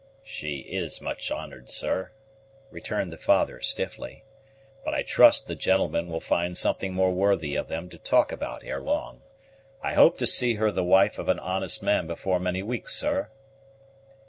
[0.23, 2.09] "She is much honored, sir,"
[2.71, 4.23] returned the father stiffly;
[4.83, 8.63] "but I trust the gentlemen will find something more worthy of them to talk about
[8.63, 9.21] ere long.
[9.83, 13.29] I hope to see her the wife of an honest man before many weeks, sir."